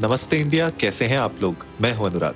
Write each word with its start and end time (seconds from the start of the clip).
नमस्ते 0.00 0.38
इंडिया 0.38 0.68
कैसे 0.70 1.04
हैं 1.04 1.18
आप 1.18 1.38
लोग? 1.42 1.64
मैं 1.80 1.92
हूँ 1.94 2.06
अनुराग। 2.06 2.34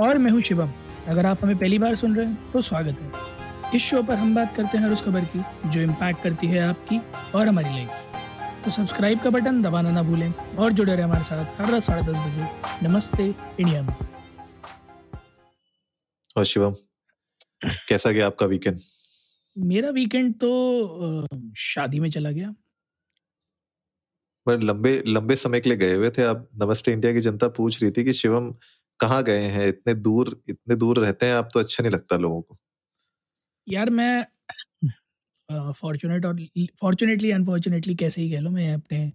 और 0.00 0.18
मैं 0.18 0.30
हूँ 0.30 0.40
शिवम। 0.42 0.70
अगर 1.08 1.26
आप 1.26 1.38
हमें 1.44 1.56
पहली 1.58 1.78
बार 1.78 1.94
सुन 1.96 2.14
रहे 2.16 2.26
हैं 2.26 2.52
तो 2.52 2.62
स्वागत 2.62 2.98
है। 3.00 3.72
इस 3.74 3.82
शो 3.82 4.02
पर 4.02 4.14
हम 4.14 4.34
बात 4.34 4.54
करते 4.56 4.78
हैं 4.78 4.84
हर 4.84 4.92
उस 4.92 5.02
खबर 5.04 5.24
की 5.34 5.42
जो 5.70 5.80
इम्पैक्ट 5.80 6.22
करती 6.22 6.46
है 6.46 6.60
आपकी 6.60 6.98
और 7.34 7.48
हमारी 7.48 7.68
लाइफ 7.68 8.64
तो 8.64 8.70
सब्सक्राइब 8.70 9.20
का 9.20 9.30
बटन 9.30 9.60
दबाना 9.62 9.90
ना 9.90 10.02
भूलें 10.02 10.32
और 10.32 10.72
जुड़े 10.72 10.94
रहे 10.94 11.04
हमारे 11.04 11.24
साथ 11.24 11.60
हर 11.60 11.72
रात 11.72 11.82
साढ़े 11.82 12.02
दस 12.02 12.16
बजे। 12.16 12.88
नमस्ते 12.88 13.26
इंडिया 13.60 13.82
में। 13.82 13.94
और 16.36 16.44
शिवम 16.44 16.72
कैसा 17.88 18.10
गया 18.10 18.26
आपका 18.26 18.46
वीकेंड 18.46 18.78
मेरा 19.58 19.90
वीकेंड 19.90 20.34
तो 20.34 21.26
शादी 21.58 22.00
में 22.00 22.10
चला 22.10 22.30
गया। 22.30 22.54
पर 24.46 24.60
लंबे 24.62 25.02
लंबे 25.08 25.34
समय 25.36 25.60
के 25.60 25.68
लिए 25.70 25.78
गए 25.78 25.94
हुए 25.94 26.10
थे 26.10 26.22
आप। 26.24 26.48
नमस्ते, 26.62 26.92
इंडिया 26.92 27.12
की 27.12 27.20
जनता 27.22 27.48
पूछ 27.50 27.82
रही 27.82 27.90
थी 27.92 28.04
कि 28.04 28.12
शिवम 28.14 28.50
कहाँ 29.00 29.22
गए 29.24 29.42
हैं? 29.48 29.68
इतने 29.68 29.94
दूर 29.96 30.36
इतने 30.50 30.76
दूर 30.76 30.98
रहते 31.00 31.26
हैं 31.26 31.34
आप 31.34 31.48
तो 31.54 31.60
अच्छा 31.60 31.82
नहीं 31.82 31.92
लगता 31.92 32.16
लोगों 32.18 32.40
को। 32.42 32.58
यार, 33.66 33.90
मैं 33.90 34.24
फॉर्चुनेट 35.74 36.24
और 36.26 36.40
फॉर्चुनेटली 36.80 37.30
अनफॉर्चुनेटली 37.30 37.94
कैसे 37.96 38.22
ही 38.22 38.30
कह 38.30 38.40
लो, 38.40 38.50
मैं 38.50 38.72
अपने 38.74 39.12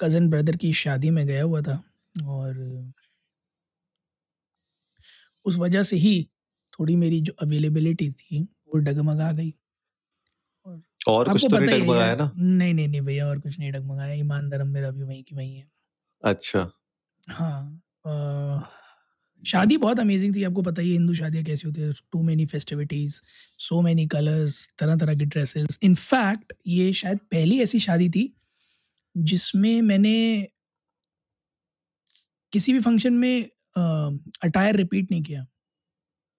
कज़न 0.00 0.28
ब्रदर 0.30 0.56
की 0.58 0.72
शादी 0.74 1.10
में 1.12 1.26
गया 1.26 1.42
हुआ 1.44 1.62
था 1.62 1.82
और 2.26 2.58
उस 5.44 5.56
वजह 5.56 5.82
से 5.82 5.96
ही 5.98 6.22
थोड़ी 6.72 6.96
मेरी 6.96 7.20
जो 7.20 7.32
अवेलेबिलिटी 7.42 8.10
थी, 8.12 8.42
वो 8.42 8.78
डगमगा 8.80 9.30
गई। 9.32 9.52
और 11.00 11.28
कुछ 11.28 11.46
तो 11.50 11.56
नहीं 11.56 11.68
डगमगाया 11.70 12.14
ना? 12.16 12.30
नहीं 12.36 12.74
नहीं 12.74 12.88
नहीं 12.88 13.00
भैया 13.02 13.26
और 13.28 13.38
कुछ 13.40 13.58
नहीं 13.58 13.72
डगमगाया। 13.72 14.12
ईमान 14.14 14.48
धर्म 14.50 14.68
मेरा 14.68 14.90
भी 14.90 15.02
वहीं 15.04 15.22
की 15.24 15.34
वहीं 15.36 15.56
है। 15.56 15.68
अच्छा। 16.24 16.70
हाँ 17.30 17.80
शादी 19.42 19.76
बहुत 19.78 20.00
अमेजिंग 20.00 20.34
थी 20.36 20.42
आपको 20.44 20.62
पता 20.62 20.82
ही 20.82 20.92
हिंदू 20.92 21.14
शादियाँ 21.14 21.44
कैसी 21.44 21.66
होती 21.68 21.80
है। 21.80 21.92
Too 22.12 22.22
many 22.22 22.46
festivities 22.46 23.20
so 23.60 23.80
many 23.82 24.06
colours 24.08 24.68
तरह 24.78 24.96
तरह 24.96 25.14
के 25.16 25.24
ड्रेसेस 25.26 25.78
इनफैक्ट 25.84 26.52
ये 26.68 26.92
शायद 26.94 27.18
पहली 27.32 27.60
ऐसी 27.62 27.80
शादी 27.80 28.08
थी 28.10 28.32
जिसमें 29.14 29.80
मैंने 29.82 30.16
किसी 32.52 32.72
भी 32.72 32.80
फ़ंक्शन 32.80 33.12
में 33.14 33.42
अटायर 34.42 34.76
रिपीट 34.76 35.10
नहीं 35.10 35.22
किया। 35.22 35.46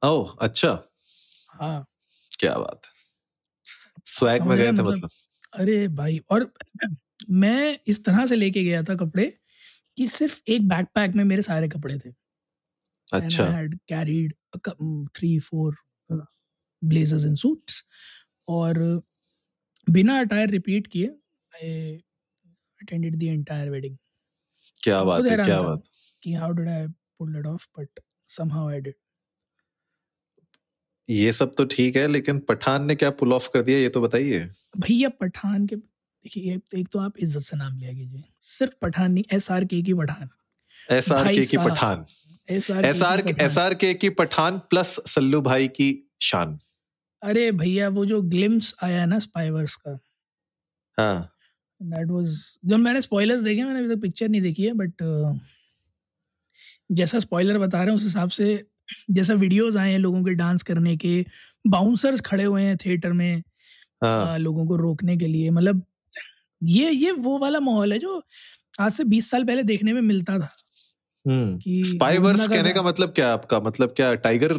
ओह 0.02 0.36
अच्छा। 0.42 0.72
हाँ। 1.52 1.86
क्या 2.40 2.54
बात 2.56 2.82
है। 2.86 2.99
स्वैग 4.14 4.42
में 4.48 4.58
गए 4.58 4.72
थे 4.72 4.84
मतलब 4.84 5.10
अरे 5.54 5.88
भाई 6.00 6.20
और 6.32 6.52
मैं 7.44 7.80
इस 7.88 8.04
तरह 8.06 8.26
से 8.26 8.36
लेके 8.36 8.64
गया 8.64 8.84
था 8.84 8.96
कपड़े 8.96 9.26
कि 9.98 10.08
सिर्फ़ 10.08 10.42
एक 10.52 10.68
बैकपैक 10.68 11.16
में 11.16 11.24
मेरे 11.24 11.42
सारे 11.42 11.68
कपड़े 11.70 11.98
थे 12.00 12.14
अच्छा 13.14 13.44
I 13.44 13.52
had 13.52 13.72
carried 13.92 14.34
a, 14.56 14.60
cou- 14.60 14.76
mm, 14.82 15.06
three, 15.18 15.40
four 15.40 15.70
uh, 16.10 16.26
blazers 16.82 17.24
and 17.30 17.40
suits. 17.44 17.84
और 18.50 18.78
बिना 19.90 20.20
अटायर 20.20 20.50
रिपीट 20.50 20.88
किए 20.88 21.08
I 21.08 21.94
attended 22.82 23.16
the 23.16 23.24
entire 23.24 23.70
wedding 23.70 23.98
क्या 24.84 25.04
बात 25.04 25.26
है 25.26 25.36
क्या 25.46 25.62
बात 25.62 25.84
कि 26.24 26.34
how 26.34 26.52
did 26.52 26.70
I 26.70 26.88
pull 26.88 27.38
it 27.40 27.48
off 27.48 27.68
but 27.80 28.00
somehow 28.30 28.64
I 28.70 28.80
did. 28.86 28.96
ये 31.10 31.32
सब 31.34 31.54
तो 31.56 31.66
ठीक 31.66 31.96
है 31.98 32.08
लेकिन 32.08 32.40
पठान 32.40 32.86
ने 32.86 32.96
क्या 32.96 33.10
पुल 33.12 33.34
ऑफ़ 33.34 33.50
कर 33.54 33.62
दिया 33.62 33.78
ये 33.78 33.90
तो 33.90 34.02
बताइए। 34.02 34.40
भैया 34.80 35.10
पठान 35.22 35.66
के 35.68 35.76
देखिए 35.76 36.60
एक, 36.76 36.88
तो 36.88 37.00
आप 37.00 37.14
इज़्ज़त 37.20 37.42
से 37.42 37.58
नाम 37.58 37.78
लिया 37.78 37.94
कीजिए। 37.94 38.24
सिर्फ़ 38.42 38.74
पठान 38.82 39.12
नहीं 39.12 39.24
एस 39.32 39.52
आर 39.52 39.66
के 39.66 39.82
की 39.82 39.94
पठान। 39.94 40.30
एस 40.90 41.12
आर 41.12 41.28
के 41.28 41.46
की 41.46 41.58
Pathaan. 41.58 42.06
S 42.50 42.70
R 42.72 42.86
S 42.86 43.58
R 43.58 43.74
K 43.76 43.94
की 43.94 44.10
पठान 44.12 44.58
प्लस 44.70 44.96
सल्लू 45.08 45.42
भाई 45.42 45.68
की 45.70 45.90
शान। 46.22 46.58
अरे 47.22 47.52
भैया 47.54 47.90
वो 47.90 48.06
जो 48.06 48.22
ग्लिम्स 48.24 48.74
आया 48.84 49.00
है 49.00 49.06
ना 49.08 49.20
स्पाइवर्स 49.20 49.76
का। 49.76 50.00
हाँ। 50.98 51.36
दैट 51.82 52.10
वाज 52.10 52.36
जब 52.66 52.78
मैंने 52.78 53.02
स्पॉयलर्स 53.02 53.42
देखे 53.42 53.64
मैंने 53.64 53.80
अभी 53.80 53.96
तक 53.96 54.02
पिक्चर 54.02 54.30
नहीं 54.30 54.42
देखी 54.42 54.64
है 54.64 54.74
बट 54.74 55.04
जैसा 56.92 57.20
स्पॉइलर 57.20 57.58
बता 57.60 57.78
रहे 57.78 57.88
हैं 57.88 57.96
उस 57.96 58.04
हिसाब 58.04 58.30
से 58.30 58.54
जैसा 59.12 59.34
वीडियोस 59.34 59.76
आए 59.76 59.92
हैं 59.92 60.00
लोगों 60.00 60.24
के 60.24 60.32
डांस 60.32 60.64
करने 60.64 60.98
के 60.98 61.26
बाउंसर्स 61.68 62.22
खड़े 62.22 62.44
हुए 62.44 62.64
हैं 62.64 62.78
थिएटर 62.78 63.12
में 63.14 63.44
हाँ। 64.04 64.26
आ, 64.26 64.38
लोगों 64.38 64.68
को 64.68 64.76
रोकने 64.76 65.18
के 65.18 65.26
लिए 65.26 65.50
मतलब 65.50 65.84
ये 66.64 66.92
ये 66.92 67.12
वो 67.12 67.40
वाला 67.40 67.60
माहौल 67.60 67.94
है 67.94 68.00
जो 68.00 68.24
आज 68.80 68.92
से 68.92 69.04
20 69.04 69.32
साल 69.32 69.44
पहले 69.44 69.64
देखने 69.64 69.94
में 69.94 70.02
मिलता 70.02 70.40
था। 70.40 70.50
हम्म 71.28 71.60
स्पाइवर्स 71.68 72.48
कहने 72.48 72.72
का 72.72 72.82
मतलब 72.82 73.10
क्या 73.10 73.34
आपका? 73.34 73.60
मतलब 73.60 73.90
क्या 73.90 74.14
टाइगर 74.14 74.54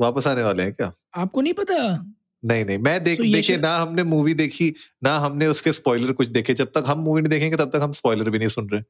वापस 0.00 0.26
आने 0.26 0.42
वाले 0.42 0.62
हैं 0.62 0.72
क्या? 0.72 0.92
आपको 1.16 1.40
नहीं 1.40 1.52
पता? 1.52 2.06
नहीं 2.44 2.64
नहीं 2.64 2.78
मैं 2.78 3.04
देख 3.04 3.20
So 3.20 3.42
शो- 3.42 3.58
ना 3.58 3.76
हमने 3.76 4.02
मूवी 4.02 4.34
देखी 4.34 4.74
ना 5.04 5.18
हमने 5.18 5.46
उसके 5.46 5.72
स्पॉइलर 5.72 6.12
कुछ 6.12 6.28
देखे। 6.28 6.54
जब 6.54 6.66
तक 6.66 6.84
हम 6.86 6.98
मूवी 6.98 7.20
नहीं 7.22 7.30
देखेंगे 7.30 7.56
तब 7.56 7.64
तक 7.64 7.76
हम 7.76 7.92
स्पॉइलर 7.92 8.30
भी 8.30 8.38
नहीं 8.38 8.48
सुन 8.48 8.68
रहे। 8.68 8.82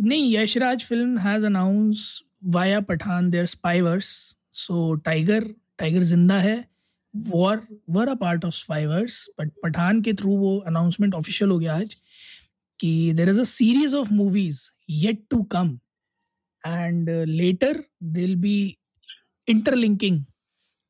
नहीं 0.00 0.36
Yashraj 0.36 0.84
film 0.84 1.18
has 1.18 1.46
announced 1.46 2.22
via 2.44 2.80
Pathaan 2.80 3.30
their 3.30 3.46
spyverse 3.46 4.06
so 4.52 4.94
Tiger 4.94 5.44
Tiger 5.78 6.02
ज़िंदा 6.02 6.38
है। 6.40 6.56
War 7.14 7.66
were 7.90 8.08
a 8.08 8.14
part 8.14 8.44
of 8.44 8.54
spyverse 8.54 9.26
but 9.40 9.50
Pathaan 9.62 10.02
के 10.02 10.12
थ्रू 10.12 10.36
वो 10.36 10.58
अनाउंसमेंट 10.66 11.14
ऑफिशियल 11.14 11.50
हो 11.50 11.58
गया 11.58 11.76
आज 11.76 11.94
कि 12.80 13.12
there 13.14 13.28
is 13.28 13.40
a 13.40 13.44
series 13.44 13.96
of 13.96 14.12
movies 14.12 14.62
yet 14.90 15.24
to 15.30 15.42
come 15.42 15.78
and 16.66 17.10
later 17.10 17.84
there'll 18.02 18.36
be 18.36 18.56
interlinking 19.48 20.14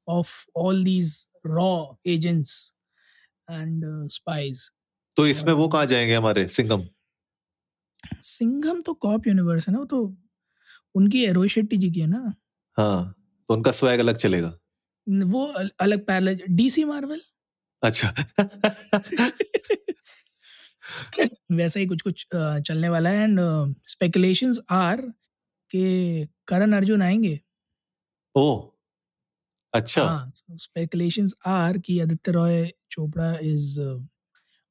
of 0.09 0.29
all 0.55 0.77
these 0.89 1.13
raw 1.45 1.97
agents 2.07 2.51
and 3.49 3.85
uh, 3.85 4.05
spies. 4.09 4.61
तो 5.17 5.27
इसमें 5.27 5.53
वो 5.53 5.67
कहाँ 5.69 5.87
जाएँगे 5.87 6.15
हमारे? 6.15 6.47
सिंघम। 6.49 6.85
सिंघम 8.23 8.81
तो 8.81 8.95
कॉप 8.95 9.27
यूनिवर्स 9.27 9.69
है 9.69 9.73
ना 9.73 9.79
वो 9.79 9.85
तो 9.85 10.17
उनकी 10.95 11.27
रोहित 11.33 11.51
शेट्टी 11.51 11.77
जी 11.77 11.91
की 11.91 12.01
है 12.01 12.07
ना? 12.07 12.35
हाँ 12.79 13.15
तो 13.49 13.55
उनका 13.55 13.71
स्वैग 13.71 14.01
अलग 14.01 14.17
चलेगा। 14.17 14.59
वो 15.07 15.45
अल- 15.53 15.71
अलग 15.81 16.05
पैरल 16.07 16.39
डीसी 16.51 16.85
मार्वल? 16.85 17.21
अच्छा। 17.83 18.15
वैसा 21.53 21.81
ही 21.81 21.87
कुछ 21.87 22.03
कुछ 22.03 22.27
चलने 22.35 22.89
वाला 22.89 23.11
है 23.11 23.25
एंड 23.25 23.41
स्पेकुलेशंस 23.89 24.61
आर 24.71 25.01
कि 25.71 26.29
करण 26.49 26.73
अर्जुन 26.73 27.03
आएँगे। 27.03 27.41
ओ 28.35 28.71
अच्छा। 29.75 30.05
हाँ 30.05 30.33
स्पेकुलेशंस 30.57 31.35
आर 31.47 31.79
कि 31.79 32.01
Aditya 32.01 32.33
Roy 32.33 32.73
Chopra 32.91 33.39
is 33.43 33.81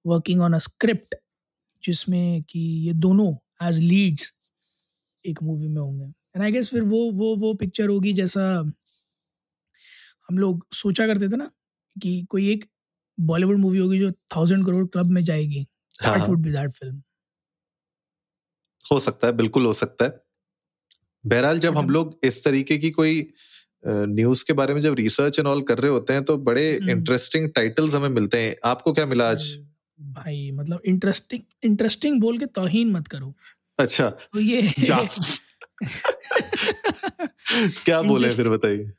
working 0.06 0.42
on 0.42 0.54
a 0.54 0.58
script 0.58 1.16
जिसमें 1.84 2.44
कि 2.44 2.60
ये 2.60 2.94
दोनों 2.94 3.34
एज 3.68 3.80
लीड्स 3.80 4.34
एक 5.26 5.42
मूवी 5.44 5.68
में 5.68 5.82
होंगे। 5.82 6.06
एंड 6.06 6.44
आई 6.44 6.52
गेस 6.52 6.70
फिर 6.70 6.82
वो 6.84 7.00
वो 7.14 7.36
वो 7.38 7.54
पिक्चर 7.56 7.90
होगी 7.90 8.14
जैसा 8.14 8.44
हम 10.30 10.38
लोग 10.38 10.66
सोचा 10.74 11.08
करते 11.08 11.30
थे 11.30 11.36
ना 11.38 11.50
कि 11.96 12.22
कोई 12.30 12.50
एक 12.52 12.66
बॉलीवुड 13.18 13.58
मूवी 13.58 13.78
होगी 13.78 14.00
जो 14.00 14.12
थाउज़ेंड 14.36 14.66
करोड़ 14.66 14.86
क्लब 14.88 15.10
में 15.12 15.24
जाएगी। 15.24 15.64
That 16.04 16.30
would 16.30 16.40
be 16.40 16.52
that 16.52 16.72
film 16.72 17.02
हो 18.86 19.00
सकता 19.00 19.28
है 19.28 19.34
बिल्कुल 19.34 19.66
हो 19.66 19.74
सकता 19.74 20.06
है। 20.06 20.22
बहरहाल 21.24 21.60
जब 21.60 21.78
हम 21.78 21.90
लोग 21.90 22.20
इस 22.24 22.44
तरीके 22.44 22.78
की 22.78 22.90
कोई 22.92 23.28
न्यूज़ 23.84 24.44
के 24.46 24.54
बारे 24.54 24.74
में 24.74 24.82
जब 24.82 24.94
रिसर्च 24.96 25.40
एंड 25.40 25.48
ऑल 25.48 25.62
कर 25.62 25.80
रहे 25.80 25.92
होते 25.92 26.14
हैं 26.14 26.24
तो 26.24 26.38
बड़े 26.40 26.64
हम्म। 26.72 26.90
इंटरेस्टिंग 26.90 27.50
टाइटल्स 27.50 27.96
हमें 27.96 28.10
मिलते 28.10 28.42
हैं। 28.42 28.56
आपको 28.66 28.94
क्या 28.94 29.06
मिला 29.06 29.30
आज? 29.30 29.46
भाई 30.00 30.52
मतलब 30.52 30.82
इंटरेस्टिंग 30.86 31.42
इंटरेस्टिंग 31.64 32.20
बोल 32.22 32.38
के 32.38 32.46
तौहीन 32.56 32.92
मत 32.92 33.08
करो। 33.08 33.34
अच्छा। 33.80 34.10
तो 34.10 34.40
ये 34.40 34.62
क्या 37.86 38.02
बोले 38.02 38.30
फिर 38.30 38.50
बताइए। 38.50 38.92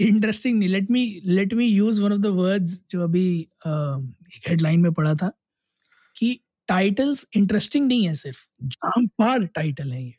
इंटरेस्टिंग 0.00 0.58
नहीं 0.58 0.68
let 0.68 0.90
me 0.90 1.20
let 1.24 1.54
me 1.54 1.66
use 1.66 2.02
one 2.02 2.12
of 2.12 2.20
the 2.20 2.26
words 2.26 2.80
जो 2.90 3.02
अभी 3.02 3.42
अ, 3.66 3.70
एक 4.36 4.48
हेडलाइन 4.48 4.80
में 4.80 4.92
पढ़ा 4.92 5.14
था 5.14 5.32
कि 6.16 6.40
टाइटल्स 6.68 7.26
इंटरेस्टिंग 7.36 7.86
नहीं 7.86 8.06
है 8.06 8.14
सिर्फ़ 8.14 8.46
जाम 8.64 9.06
फाड़ 9.06 9.44
टाइटल 9.44 9.92
है 9.92 10.04
ये। 10.04 10.14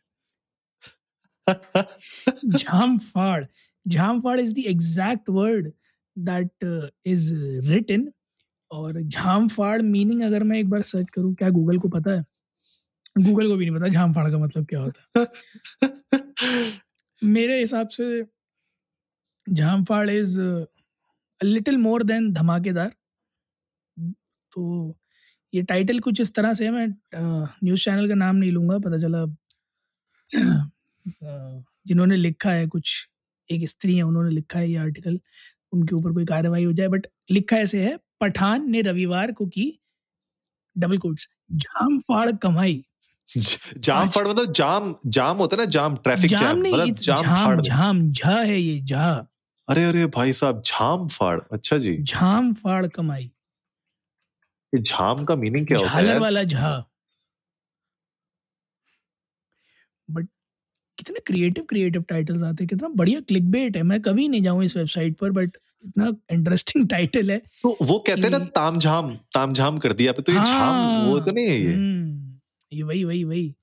जाम 2.46 2.98
फाड़ 2.98 3.46
जाम 3.86 4.22
फाड़ 4.22 4.40
is 4.40 4.54
the 4.54 4.58
exact 4.68 5.30
word 5.30 5.72
that 6.18 6.90
is 7.06 7.34
written 7.70 8.12
और 8.72 9.02
झाम 9.02 9.48
फाड़ 9.48 9.82
मीनिंग 9.82 10.22
अगर 10.24 10.44
मैं 10.44 10.60
एक 10.60 10.70
बार 10.70 10.82
सर्च 10.82 11.10
करूँ 11.14 11.34
क्या 11.36 11.50
गूगल 11.50 11.80
को 11.80 11.90
पता 11.90 12.12
है? 12.12 12.26
गूगल 13.16 13.48
को 13.48 13.56
भी 13.56 13.66
नहीं 13.66 13.80
पता 13.80 13.88
झाम 13.90 14.14
फाड़ 14.14 14.30
का 14.32 14.38
मतलब 14.38 14.66
क्या 14.68 14.80
होता 14.80 15.26
मेरे 17.22 17.60
हिसाब 17.60 17.88
से 17.90 18.24
झाम 19.48 19.84
फाड़ 19.86 20.10
इज़ 20.10 20.40
लिटिल 21.42 21.78
मोर 21.78 22.04
देन 22.04 22.32
धमाकेदार। 22.34 22.92
तो 24.52 24.96
ये 25.54 25.62
टाइटल 25.64 26.00
कुछ 26.00 26.22
इस 26.22 26.34
तरह 26.36 26.54
से 26.54 26.66
है, 26.66 26.72
मैं 26.72 26.88
न्यूज़ 27.64 27.84
चैनल 27.84 28.08
का 28.10 28.16
नाम 28.16 28.36
नहीं 28.36 28.52
लूँगा, 28.52 28.78
पता 28.80 28.98
चला 29.00 29.26
जिन्होंने 31.88 32.16
लिखा 32.18 32.52
है 32.52 32.68
कुछ, 32.68 33.08
एक 33.48 33.68
स्त्री 33.70 33.96
है, 33.96 34.04
उन्होंने 34.04 34.32
लिखा 34.32 34.60
है 34.60 34.70
ये 34.70 34.78
आर्टिकल 34.78 35.20
उनके 35.74 35.96
ऊपर 35.96 36.14
कोई 36.14 36.26
कार्रवाई 36.26 36.64
हो 36.66 36.74
जाए 36.74 36.88
बट 36.88 37.08
लिखा 37.32 37.58
ऐसे 37.58 37.86
है, 37.86 37.98
पठान 38.22 38.70
ने 38.72 38.82
रविवार 38.84 39.32
को 39.34 39.46
की 39.48 39.68
डबल 40.76 40.98
कोट्स 40.98 41.28
जाम 41.54 42.00
फाड़ 42.02 42.32
कमाई। 42.38 42.84
जाम 43.28 44.10
फाड़ 44.10 44.28
मतलब 44.28 44.52
जाम 44.54 44.94
जाम 45.08 45.38
होता 45.38 45.56
है 45.56 45.62
ना 45.62 45.66
जाम 45.72 45.96
ट्रैफ़िक 45.98 46.30
जाम 46.32 46.42
जैम 46.42 46.58
नहीं 46.58 46.74
मतलब 46.74 46.96
जाम 46.96 47.24
फाड़। 47.24 47.62
झाम 47.62 48.12
झा 48.12 48.32
है 48.32 48.60
ये 48.62 48.80
झा। 48.82 49.10
अरे 49.68 49.84
अरे 49.84 50.06
भाई 50.16 50.34
साहब 50.34 50.62
झाम 50.66 51.08
फाड़ 51.08 51.40
अच्छा 51.52 51.78
जी। 51.78 51.98
झाम 52.04 52.54
फाड़ 52.54 52.86
कमाई। 52.88 53.24
ये 54.74 54.82
झाम 54.82 55.24
का 55.26 55.36
मीनिंग 55.36 55.68
क्या 55.68 55.78
होता 55.78 55.90
है 55.90 56.06
झालर 56.06 56.20
वाला 56.20 56.44
झा। 56.44 56.78
बट 60.10 60.28
कितने 60.98 61.20
क्रिएटिव 61.26 61.64
क्रिएटिव 61.70 62.04
टाइटल्स 62.10 62.44
आते 62.44 62.64
हैं 62.64 62.68
कितना 62.70 62.88
बढ़िया 62.96 63.20
क्लिक 63.22 63.50
बेट 63.52 63.78
है। 63.78 63.84
मैं 63.84 64.02
कभी 64.02 64.28
नहीं 64.28 64.42
जाऊँ 64.44 64.64
इस 64.64 64.76
वेबसाइट 64.78 65.18
पर 65.18 65.32
बट 65.32 65.58
इतना 65.86 66.12
इंटरेस्टिंग 66.32 66.88
टाइटल 66.90 67.32
है 67.32 67.38
तो 67.64 67.78
वो 67.82 67.98
कहते 68.00 68.22
हैं 68.22 68.30
ना 68.30 68.40
तामझाम 68.58 69.14
तामझाम 69.34 69.78
कर 69.78 69.94
दिया। 69.94 70.12
पे 70.12 70.22
तो 70.22 70.32
ये 70.32 70.40
झाम 70.40 71.08
वो 71.08 71.20
तो 71.20 71.32
नहीं 71.32 71.48
है 71.48 71.58
ये? 71.58 71.74
हम्म, 71.74 72.23
ये 72.74 72.84
वही 72.84 73.04
वही 73.04 73.24
वही। 73.24 73.56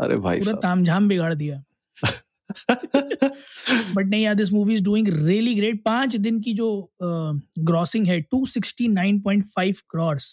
अरे 0.00 0.16
भाई 0.16 0.40
पूरा 0.40 0.52
तामझाम 0.62 1.08
बिगाड़ 1.08 1.34
दिया। 1.34 1.62
बट 3.94 4.06
नहीं 4.06 4.22
यार 4.22 4.34
this 4.34 4.52
movie 4.52 4.74
is 4.74 4.82
doing 4.82 5.08
really 5.08 5.54
great 5.54 5.82
पाँच 5.84 6.16
दिन 6.16 6.40
की 6.40 6.54
जो 6.54 6.92
ग्रॉसिंग 7.00 8.04
uh, 8.04 8.10
है 8.10 8.24
269.5 8.34 9.80
क्रॉर्स 9.90 10.32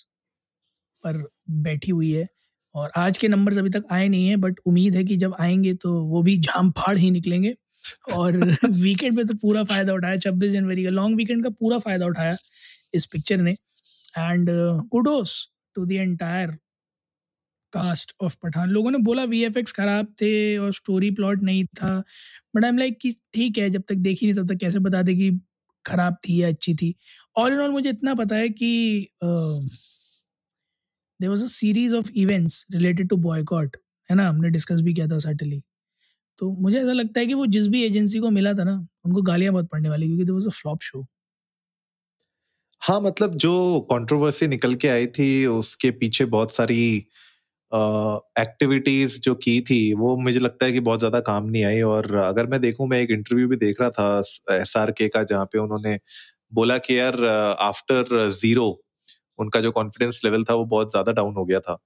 पर 1.04 1.24
बैठी 1.50 1.92
हुई 1.92 2.12
है। 2.12 2.28
और 2.76 2.92
आज 2.98 3.18
के 3.18 3.28
नंबर्स 3.28 3.58
अभी 3.58 3.70
तक 3.70 3.84
आए 3.92 4.08
नहीं 4.10 4.28
है 4.28 4.36
बट 4.36 4.60
उम्मीद 4.66 4.96
है 4.96 5.04
कि 5.04 5.18
जब 5.18 5.36
आएँगे 5.40 5.74
तो 5.74 5.94
वो 6.04 6.22
भी 6.24 6.38
झाम 6.40 6.72
फाड़ 6.72 6.98
ही 6.98 7.12
निकलेंगे। 7.12 7.56
और 8.14 8.38
वीकेंड 8.66 9.14
में 9.14 9.26
तो 9.28 9.34
पूरा 9.34 9.64
फ़ायदा 9.64 9.94
उठाया 9.94 10.18
छब्बीस 10.18 10.52
जनवरी 10.52 10.84
का 10.84 10.90
लॉन्ग 10.90 11.18
वीकेंड 11.18 11.44
का 11.44 11.50
पूरा 11.50 11.80
फ़ायदा 11.80 12.06
उठाया 12.06 12.36
इस 12.94 13.06
पिक्चर 13.06 13.38
ने। 13.38 13.52
And 14.18 14.50
kudos 14.92 15.34
to 15.76 15.86
the 15.86 15.92
entire 15.92 16.58
cast 17.74 18.14
of 18.22 18.36
Pathaan 18.44 18.70
लोगों 18.70 18.92
ने 18.92 18.98
बोला 19.02 19.24
वी 19.26 19.44
खराब 19.72 20.08
थे 20.22 20.58
और 20.58 20.74
स्टोरी 20.74 21.12
प्लॉट 21.12 21.44
नहीं 21.44 21.64
था। 21.76 21.98
बट 22.56 22.64
आई 22.66 22.70
एम 22.70 22.78
लाइक 22.78 22.98
कि 23.02 23.12
ठीक 23.34 23.58
है, 23.58 23.70
जब 23.70 23.84
तक 23.90 23.96
देखी 23.98 24.26
नहीं 24.26 24.36
तब 24.38 24.54
तक 24.54 24.60
कैसे 24.62 24.80
बता 24.82 25.02
दे 25.02 25.16
कि 25.16 25.32
खराब 25.86 26.18
थी 26.26 26.42
या 26.42 26.48
अच्छी 26.50 26.74
थी। 26.76 26.94
ऑल 27.36 27.54
इन 27.54 27.60
ऑल 27.62 27.72
मुझे 27.72 27.90
इतना 27.90 28.14
पता 28.16 28.36
है 28.36 28.50
कि 28.52 29.08
there 31.20 31.30
was 31.30 31.44
a 31.44 31.48
series 31.48 31.96
of 31.96 32.10
events 32.16 32.66
related 32.72 33.10
to 33.10 33.16
boycott 33.20 33.78
है 34.10 34.16
ना? 34.16 34.28
हमने 34.30 34.50
डिस्कस 34.50 34.82
भी 34.82 34.94
किया 34.94 35.08
था 35.08 35.18
सर्टली 35.20 35.62
तो 36.40 36.52
मुझे 36.62 36.80
ऐसा 36.80 36.94
लगता 36.94 37.20
है 37.20 37.26
कि 37.28 37.34
वो 37.36 37.46
जिस 37.50 37.68
भी 37.70 37.84
एजेंसी 37.86 38.20
को 38.20 38.30
मिला 38.32 38.54
था 38.56 38.64
ना, 38.64 38.76
उनको 39.06 39.22
गालियाँ 39.24 39.54
बहुत 39.54 39.70
पड़ने 39.72 39.90
वाली 39.90 40.08
क्योंकि 40.08 40.24
there 40.26 40.34
was 40.34 40.48
a 40.48 40.52
flop 40.54 40.82
show 40.84 41.06
हाँ 42.82 43.00
मतलब 43.02 43.36
जो 43.38 43.80
कंट्रोवर्सी 43.92 44.48
निकल 44.48 44.76
के 44.76 44.88
आई 44.88 45.08
थी, 45.10 45.46
उसके 45.48 45.92
पीछे 45.94 46.26
बहुत 46.28 46.54
सारी 46.54 47.06
एक्टिविटीज़ 47.72 49.20
जो 49.22 49.34
की 49.38 49.60
थी, 49.62 49.94
वो 49.96 50.16
मुझे 50.18 50.40
लगता 50.40 50.66
है 50.66 50.72
कि 50.72 50.80
बहुत 50.82 51.00
ज़्यादा 51.00 51.20
काम 51.22 51.46
नहीं 51.46 51.64
आई 51.66 51.82
और 51.84 52.14
अगर 52.18 52.48
मैं 52.48 52.60
देखूँ, 52.62 52.88
मैं 52.88 53.00
एक 53.02 53.12
इंटरव्यू 53.12 53.48
भी 53.48 53.56
देख 53.58 53.82
रहा 53.82 53.90
था 53.92 54.20
एस 54.56 54.74
आर 54.78 54.92
के 54.94 55.08
का, 55.10 55.24
जहाँ 55.24 55.46
पे 55.46 55.60
उन्होंने 55.60 55.98
बोला 56.52 56.78
कि 56.80 56.98
यार 57.00 57.24
आफ्टर 57.62 58.30
ज़ीरो 58.32 58.68
उनका 59.40 59.60
जो 59.62 59.72
कॉन्फिडेंस 59.74 60.22
लेवल 60.26 60.44
था 60.46 60.54
वो 60.56 60.66
बहुत 60.68 60.92
ज़्यादा 60.92 61.12
डाउन 61.14 61.36
हो 61.36 61.46
गया 61.46 61.60
था 61.62 61.78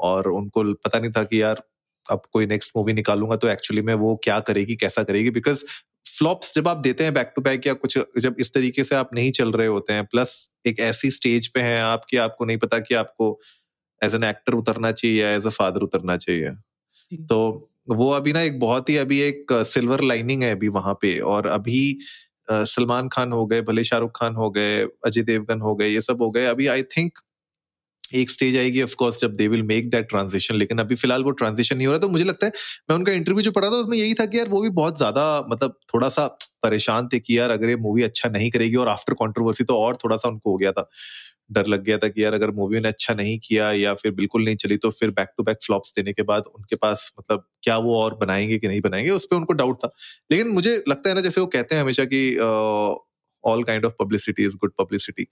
और 0.00 0.28
उनको 0.30 0.64
पता 0.76 0.98
नहीं 0.98 1.10
था 1.12 1.22
कि 1.24 1.42
यार, 1.42 1.62
अब 2.06 2.22
कोई 2.32 2.46
नेक्स्ट 2.46 2.72
मूवी 2.76 2.92
निकालूँगा 2.94 3.36
तो 3.36 3.48
एक्चुअली 3.48 3.82
में 3.82 3.94
वो 3.96 4.14
क्या 4.24 4.38
करेगी, 4.42 4.76
कैसा 4.76 5.02
करेगी? 5.04 5.30
बिकॉज़ 5.32 5.64
फ्लॉप्स 6.06 6.54
जब 6.56 6.68
आप 6.68 6.76
देते 6.78 7.04
हैं 7.04 7.14
बैक 7.14 7.32
टू 7.36 7.42
बैक 7.42 7.66
या 7.66 7.72
कुछ, 7.74 7.98
जब 8.18 8.36
इस 8.40 8.52
तरीके 8.54 8.84
से 8.84 8.96
आप 8.96 9.10
नहीं 9.14 9.30
चल 9.32 9.52
रहे 9.52 9.66
होते 9.68 9.92
हैं 9.92 10.04
प्लस 10.06 10.32
एक 10.66 10.80
ऐसी 10.82 11.10
स्टेज 11.12 11.48
पे 11.50 11.60
हैं 11.62 11.80
आप 11.82 12.04
कि 12.10 12.16
आपको 12.18 12.44
नहीं 12.46 12.58
पता 12.58 12.78
कि 12.80 12.94
आपको 12.96 13.30
एज 14.02 14.14
एन 14.14 14.24
एक्टर 14.24 14.54
उतरना 14.54 14.92
चाहिए 14.92 15.22
या 15.22 15.30
एज 15.32 15.46
अ 15.46 15.50
फादर 15.52 15.82
उतरना 15.82 16.16
चाहिए। 16.18 16.50
तो 17.12 17.38
वो 17.92 18.10
अभी 18.12 18.32
ना 18.32 18.40
एक 18.42 18.58
बहुत 18.60 18.90
ही 18.90 18.96
अभी 18.98 19.20
एक 19.22 19.52
सिल्वर 19.66 20.02
लाइनिंग 20.04 20.42
है 20.42 20.50
अभी 20.52 20.68
वहाँ 20.70 20.94
पे 21.02 21.18
और 21.28 21.46
अभी 21.48 21.82
सलमान 22.50 23.08
खान 23.10 23.32
हो 23.32 23.46
गए 23.46 23.60
भले 23.64 23.84
शाहरुख 23.84 24.12
खान 24.16 24.34
हो 24.36 24.50
गए 24.52 24.80
अजय 25.06 25.22
देवगन 25.24 25.60
हो 25.62 25.74
गए 25.76 25.88
ये 25.88 26.00
सब 26.02 26.22
हो 26.22 26.30
गए। 26.32 26.44
अभी 26.46 26.66
आई 26.68 26.82
थिंक 26.90 27.18
एक 28.04 28.30
स्टेज 28.30 28.56
आएगी 28.58 28.82
ऑफ़ 28.82 28.94
कोर्स 28.96 29.20
जब 29.20 29.32
they 29.34 29.46
will 29.48 29.62
make 29.64 29.90
that 29.90 30.08
transition 30.08 30.54
लेकिन 30.56 30.78
अभी 30.78 30.94
फ़िलहाल 30.96 31.24
वो 31.24 31.30
ट्रांजिशन 31.32 31.76
नहीं 31.76 31.86
हो 31.86 31.92
रहा। 31.92 32.00
तो 32.00 32.08
मुझे 32.08 32.24
लगता 32.24 32.46
है 32.46 32.52
मैं 32.90 32.96
उनका 32.96 33.12
इंटरव्यू 33.12 33.42
जो 33.42 33.50
पढ़ा 33.52 33.68
था 33.70 33.76
उसमें 33.76 33.96
यही 33.98 34.14
था 34.14 34.26
कि 34.26 34.38
यार 34.38 34.48
वो 34.48 34.60
भी 34.62 34.70
बहुत 34.72 34.96
ज़्यादा 34.98 35.24
मतलब 35.50 35.78
थोड़ा 35.94 36.08
सा 36.10 36.26
परेशान 36.64 37.08
थे 37.08 37.18
कि 37.20 37.38
यार 37.38 37.50
अगर 37.50 37.68
ये 37.68 37.76
मूवी 37.78 38.02
अच्छा 38.02 38.28
नहीं 38.30 38.50
करेगी 38.50 38.76
और 38.76 38.88
आफ्टर 38.88 39.14
कॉन्ट्रोवर्सी 39.14 39.64
तो 39.64 39.76
और 39.78 39.96
थोड़ा 40.04 40.16
सा 40.16 40.28
उनको 40.28 40.50
हो 40.50 40.56
गया 40.58 40.72
था। 40.72 40.88
डर 41.52 41.66
लग 41.66 41.82
गया 41.84 41.98
था 41.98 42.08
कि 42.08 42.24
यार 42.24 42.34
अगर 42.34 42.50
मूवी 42.50 42.80
ने 42.80 42.88
अच्छा 42.88 43.14
नहीं 43.14 43.38
किया 43.44 43.70
या 43.72 43.94
फिर 43.94 44.12
बिल्कुल 44.12 44.44
नहीं 44.44 44.56
चली 44.56 44.76
तो 44.76 44.90
फिर 44.90 45.10
बैक 45.10 45.28
टू 45.38 45.42
बैक 45.42 45.58
फ्लॉप्स 45.66 45.94
देने 45.96 46.12
के 46.12 46.22
बाद 46.22 46.44
उनके 46.54 46.76
पास 46.76 47.12
मतलब 47.20 47.46
क्या 47.62 47.78
वो 47.78 47.96
और 47.96 48.14
बनाएँगे 48.16 48.58
कि 48.58 48.68
नहीं 48.68 48.80
बनाएँगे 48.80 49.10
उस 49.10 49.26
पर 49.30 49.36
उनको 49.36 49.52
डाउट 49.52 49.78
था। 49.84 49.92
लेकिन 50.30 50.48
मुझे 50.48 50.76
लगता 50.88 51.08
है 51.08 51.14
ना 51.14 51.20
जैसे 51.20 51.40
वो 51.40 51.46
कहते 51.48 51.74
हैं 51.74 51.82
हमेशा 51.82 52.04
कि 52.04 52.36
all 53.44 53.64
kind 53.64 53.84
of 53.84 53.94
publicity 54.00 54.44
is 54.44 54.56
good 54.56 54.72
publicity 54.80 55.24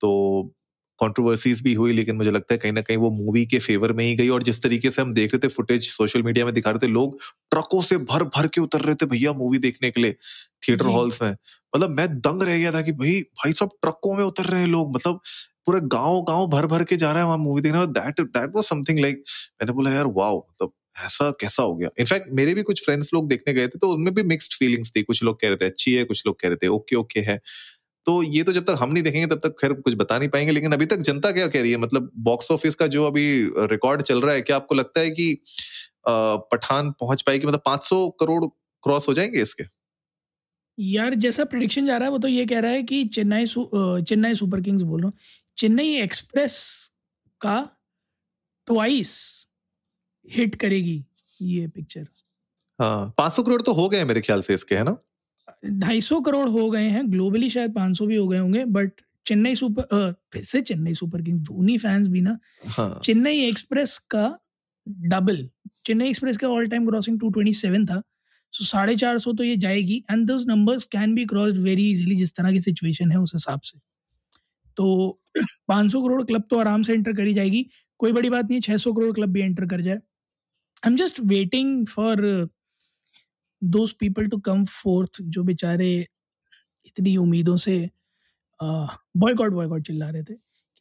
तो 0.00 0.10
कंट्रोवर्सीज 0.98 1.62
भी 1.62 1.72
हुई 1.74 1.92
लेकिन 1.92 2.16
मुझे 2.16 2.30
लगता 2.30 2.54
है 2.54 2.58
कहीं 2.58 2.72
ना 2.72 2.80
कहीं 2.80 2.96
वो 2.96 3.10
मूवी 3.10 3.44
के 3.46 3.58
फेवर 3.58 3.92
में 3.92 4.04
ही 4.04 4.14
गई 4.16 4.28
और 4.28 4.42
जिस 4.42 4.62
तरीके 4.62 4.90
से 4.90 5.02
हम 5.02 5.12
देख 5.14 5.34
रहे 5.34 5.38
थे 5.38 5.48
फुटेज 5.48 5.88
सोशल 5.90 6.22
मीडिया 6.22 6.44
में 6.44 6.52
दिखा 6.54 6.70
रहे 6.70 6.86
थे 6.86 6.90
लोग 6.92 7.18
ट्रकों 7.50 7.82
से 7.82 7.96
भर 8.10 8.24
भर 8.36 8.46
के 8.48 8.60
उतर 8.60 8.80
रहे 8.80 8.94
थे 8.94 9.06
भैया 9.06 9.32
मूवी 9.32 9.58
देखने 9.58 9.90
के 9.90 10.00
लिए 10.00 10.12
थिएटर 10.68 10.86
हॉल्स 10.86 11.22
में। 11.22 11.30
मतलब 11.30 11.90
मैं 11.90 12.08
दंग 12.18 12.42
रह 12.42 12.58
गया 12.58 12.72
था 12.72 12.82
कि 12.82 12.92
भाई 12.92 13.20
भाई 13.38 13.52
सब 13.52 13.70
ट्रकों 13.82 14.16
में 14.16 14.24
उतर 14.24 14.44
रहे 14.44 14.60
हैं 14.60 14.68
लोग। 14.68 14.94
मतलब 14.94 15.20
पूरे 15.66 15.80
गाँव 15.92 16.20
गाँव 16.28 16.46
भर 16.50 16.66
भर 16.66 16.84
के 16.84 16.96
जा 16.96 17.10
रहा 17.10 17.20
है 17.20 17.26
वहाँ 17.26 17.38
मूवी 17.38 17.60
देखने 17.62 17.86
that 18.00 18.20
that 18.22 18.50
was 18.56 18.64
something 18.64 19.00
like 19.00 19.22
मैंने 19.62 19.72
बोला, 19.72 19.90
यार 19.92 20.06
वाओ 20.16 20.38
मतलब 20.40 20.72
ऐसा 20.96 21.30
कैसा 21.40 21.62
हो 21.62 21.74
गया? 21.76 21.88
इनफैक्ट 22.00 22.26
मेरे 22.34 22.54
भी 22.54 22.62
कुछ 22.62 22.84
फ्रेंड्स 22.84 23.10
लोग 23.14 23.28
देखने 23.28 23.54
गए 23.54 23.68
थे 23.68 23.78
तो 23.78 23.92
उनमें 23.94 24.14
भी 24.14 24.22
मिक्स्ड 24.24 24.54
फीलिंग्स 24.58 24.92
थी। 24.96 25.02
कुछ 25.02 25.22
लोग 25.24 25.40
कह 25.40 25.48
रहे 25.48 25.56
थे, 25.56 25.66
अच्छी 25.66 25.94
है, 25.94 26.04
कुछ 26.04 26.22
लोग 26.26 26.40
कह 26.40 26.48
रहे 26.48 26.56
थे, 26.56 26.68
ओके 26.70 26.96
ओके 26.96 27.20
है। 27.22 27.38
तो 28.06 28.22
ये 28.24 28.42
तो 28.44 28.52
जब 28.52 28.64
तक 28.64 28.76
हम 28.80 28.92
नहीं 28.92 29.02
देखेंगे, 29.02 29.26
तब 29.28 29.40
तक 29.44 29.56
खैर 29.60 29.72
कुछ 29.74 29.94
बता 29.96 30.18
नहीं 30.18 30.28
पाएँगे, 30.30 30.52
लेकिन 30.52 30.72
अभी 30.72 30.86
तक 30.86 30.98
जनता 31.02 31.32
क्या 31.32 31.46
कह 31.48 31.62
रही 31.62 31.70
है? 31.72 31.76
मतलब 31.78 32.10
बॉक्स 32.24 32.50
ऑफ़िस 32.52 32.74
का 32.76 32.86
जो 32.88 33.04
अभी 33.06 33.26
रिकॉर्ड 33.70 34.02
चल 34.04 34.20
रहा 34.22 34.34
है, 34.34 34.42
क्या 34.42 34.56
आपको 34.56 34.74
लगता 34.74 35.00
है 35.00 35.10
कि 35.12 35.32
पठान 36.08 36.90
पहुँच 37.00 37.22
पाएगी? 37.22 37.46
मतलब 37.46 37.62
500 37.66 38.08
करोड़ 38.20 38.44
क्रॉस 38.84 39.08
हो 39.08 39.14
जाएँगे 39.14 39.42
इसके? 39.42 39.64
यार, 40.78 41.14
जैसा 41.14 41.44
प्रिडिक्शन 41.44 41.86
जा 41.86 41.96
रहा 41.96 42.06
है, 42.06 42.10
वो 42.10 42.18
तो 42.18 42.28
ये 42.28 42.44
कह 42.46 42.60
रहा 42.60 42.70
है 42.70 42.82
कि 42.82 43.04
चेन्नई 43.06 43.46
चेन्नई 44.04 44.34
सुपर 44.34 44.60
किंग्स 44.60 44.82
बोल 44.82 45.00
रहा 45.00 45.08
हूँ। 45.08 45.14
चेन्नई 45.58 45.94
एक्सप्रेस 45.96 46.56
का 47.40 47.58
ट्वाइस 48.66 49.14
हिट 50.28 50.54
करेगी 50.54 51.04
ये 51.42 51.66
पिक्चर। 51.68 52.06
हाँ 52.78 53.14
पाँच 53.18 53.32
सौ 53.32 53.42
करोड़ 53.42 53.62
तो 53.62 53.72
हो 53.72 53.88
गए 53.88 54.04
मेरे 54.04 54.20
ख्याल 54.20 54.40
से 54.42 54.54
इसके 54.54 54.74
है 54.76 54.84
ना? 54.84 54.96
ढाई 55.80 56.00
सौ 56.00 56.20
करोड़ 56.20 56.48
हो 56.48 56.68
गए 56.70 56.88
हैं 56.88 57.10
ग्लोबली 57.12 57.50
शायद 57.50 57.74
पाँच 57.74 57.96
सौ 57.98 58.06
भी 58.06 58.16
हो 58.16 58.26
गए 58.28 58.38
होंगे 58.38 58.64
बट 58.66 59.00
चेन्नई 59.26 59.54
सुपर 59.54 60.12
फिर 60.32 60.44
से 60.44 60.60
Chennai 60.62 60.94
Super 60.94 61.22
Kings 61.22 61.48
Dhoni 61.48 61.76
fans 61.78 62.06
भी 62.06 62.20
ना। 62.20 62.38
हाँ। 62.68 63.00
चेन्नई 63.04 63.44
एक्सप्रेस 63.46 63.96
का 64.10 64.26
डबल 64.86 65.48
चेन्नई 65.86 66.08
एक्सप्रेस 66.08 66.36
का 66.36 66.48
all 66.48 66.68
time 66.68 66.86
crossing 66.86 67.20
two 67.20 67.30
twenty 67.30 67.52
seven 67.54 67.86
था 67.86 68.02
सो 68.52 68.64
साढ़े 68.64 68.96
चार 68.96 69.18
सौ 69.18 69.32
तो 69.32 69.44
ये 69.44 69.56
जाएगी 69.56 70.02
and 70.10 70.26
those 70.26 70.46
numbers 70.48 70.84
can 70.92 71.14
be 71.14 71.24
crossed 71.26 71.56
very 71.62 71.90
easily 71.92 72.16
जिस 72.16 72.34
तरह 72.34 72.52
की 72.52 72.60
सिचुएशन 72.60 73.10
है 73.10 73.18
उस 73.18 73.32
हिसाब 73.34 73.60
से। 73.60 73.78
तो 74.76 74.86
500 75.68 76.02
करोड़ 76.02 76.22
क्लब 76.24 76.44
तो 76.50 76.58
आराम 76.60 76.82
से 76.82 76.92
एंटर 76.94 77.12
करी 77.14 77.34
जाएगी। 77.34 77.66
कोई 78.00 78.12
बड़ी 78.12 78.30
बात 78.30 78.44
नहीं 78.44 78.56
है 78.56 78.60
600 78.62 78.92
करोड़ 78.94 79.12
क्लब 79.14 79.30
भी 79.32 79.40
एंटर 79.42 79.66
कर 79.68 79.80
जाए। 79.82 79.96
I 79.96 80.90
am 80.90 80.96
just 80.96 81.20
waiting 81.26 81.86
for 81.88 82.22
those 83.62 83.92
people 84.00 84.26
to 84.28 84.38
come 84.46 84.64
forth 84.66 85.20
जो 85.24 85.42
बेचारे 85.44 85.90
इतनी 86.86 87.16
उम्मीदों 87.18 87.56
से 87.58 87.78
बॉयकॉट 88.60 89.52
बॉयकॉट 89.52 89.86
चिल्ला 89.86 90.10
रहे 90.10 90.22
थे। 90.24 90.34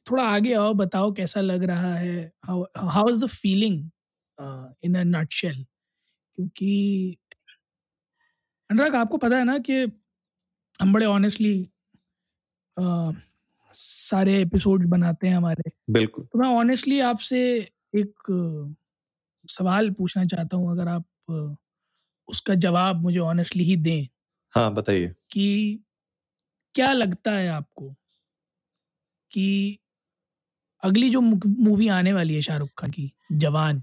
थोड़ा 0.05 0.23
आगे 0.25 0.53
आओ, 0.55 0.73
बताओ 0.75 1.11
कैसा 1.15 1.41
लग 1.41 1.63
रहा 1.65 1.95
है। 1.95 2.31
How 2.45 3.09
is 3.09 3.19
the 3.25 3.27
feeling 3.29 3.79
in 4.85 4.95
a 4.95 5.03
nutshell 5.33 5.65
क्योंकि 6.37 7.17
अनुराग, 8.69 8.95
आपको 8.95 9.17
पता 9.17 9.37
है 9.37 9.43
ना 9.45 9.57
कि 9.59 9.81
हम 10.81 10.93
बड़े 10.93 11.05
ऑनेस्टली 11.07 11.53
सारे 13.73 14.39
एपिसोड 14.41 14.85
बनाते 14.87 15.27
हैं 15.27 15.35
हमारे। 15.37 15.71
बिल्कुल। 15.89 16.25
तो 16.25 16.39
मैं 16.39 16.47
ऑनेस्टली 16.49 16.99
आपसे 16.99 17.39
एक 17.95 18.31
सवाल 19.49 19.89
पूछना 19.91 20.25
चाहता 20.25 20.57
हूँ 20.57 20.71
अगर 20.71 20.87
आप 20.87 21.05
उसका 22.27 22.55
जवाब 22.55 23.01
मुझे 23.01 23.19
ऑनेस्टली 23.19 23.63
ही 23.63 23.75
दें। 23.77 24.07
हाँ 24.53 24.73
बताइए। 24.73 25.13
कि 25.31 25.79
क्या 26.75 26.91
लगता 26.93 27.31
है 27.31 27.47
आपको 27.47 27.89
कि 29.31 29.79
अगली 30.83 31.09
जो 31.09 31.21
मूवी 31.21 31.87
आने 31.87 32.13
वाली 32.13 32.35
है 32.35 32.41
शाहरुख 32.41 32.69
खान 32.77 32.91
की 32.91 33.11
Jawan 33.31 33.81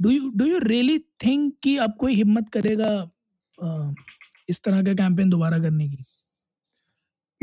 do 0.00 0.10
you 0.10 0.30
do 0.36 0.46
you 0.46 0.58
really 0.58 0.98
think 0.98 1.54
कि 1.62 1.76
अब 1.76 1.96
कोई 2.00 2.14
हिम्मत 2.14 2.48
करेगा 2.48 2.90
इस 4.48 4.62
तरह 4.64 4.82
का 4.82 4.94
कैंपेन 4.94 5.30
दोबारा 5.30 5.58
करने 5.58 5.88
की? 5.88 6.04